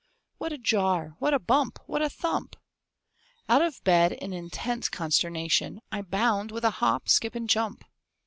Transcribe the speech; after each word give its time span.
What 0.39 0.51
a 0.51 0.57
jar! 0.57 1.13
what 1.19 1.31
a 1.31 1.37
bump! 1.37 1.77
what 1.85 2.01
a 2.01 2.09
thump! 2.09 2.55
Out 3.47 3.61
of 3.61 3.83
bed, 3.83 4.13
in 4.13 4.33
intense 4.33 4.89
consternation, 4.89 5.79
I 5.91 6.01
bound 6.01 6.49
with 6.51 6.63
a 6.63 6.71
hop, 6.81 7.07
skip, 7.07 7.35
and 7.35 7.47
jump. 7.47 7.85